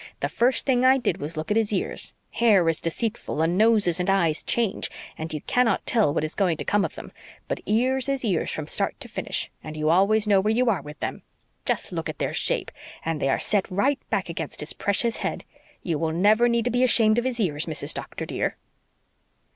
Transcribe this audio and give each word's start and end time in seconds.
"The 0.21 0.29
first 0.29 0.65
thing 0.65 0.83
I 0.83 0.97
did 0.97 1.17
was 1.17 1.33
to 1.33 1.39
look 1.39 1.51
at 1.51 1.57
his 1.57 1.71
ears. 1.71 2.11
Hair 2.31 2.67
is 2.69 2.81
deceitful 2.81 3.43
and 3.43 3.55
noses 3.55 3.99
and 3.99 4.09
eyes 4.09 4.41
change, 4.41 4.89
and 5.15 5.31
you 5.31 5.41
cannot 5.41 5.85
tell 5.85 6.11
what 6.11 6.23
is 6.23 6.33
going 6.33 6.57
to 6.57 6.65
come 6.65 6.83
of 6.83 6.95
them, 6.95 7.11
but 7.47 7.61
ears 7.67 8.09
is 8.09 8.25
ears 8.25 8.49
from 8.49 8.65
start 8.65 8.99
to 8.99 9.07
finish, 9.07 9.51
and 9.63 9.77
you 9.77 9.91
always 9.91 10.25
know 10.25 10.41
where 10.41 10.49
you 10.55 10.71
are 10.71 10.81
with 10.81 10.99
them. 11.01 11.21
Just 11.65 11.91
look 11.91 12.09
at 12.09 12.17
their 12.17 12.33
shape 12.33 12.71
and 13.05 13.19
they 13.21 13.29
are 13.29 13.39
set 13.39 13.69
right 13.69 13.99
back 14.09 14.27
against 14.27 14.61
his 14.61 14.73
precious 14.73 15.17
head. 15.17 15.43
You 15.83 15.99
will 15.99 16.13
never 16.13 16.49
need 16.49 16.65
to 16.65 16.71
be 16.71 16.83
ashamed 16.83 17.19
of 17.19 17.25
his 17.25 17.39
ears, 17.39 17.67
Mrs. 17.67 17.93
Doctor, 17.93 18.25
dear." 18.25 18.57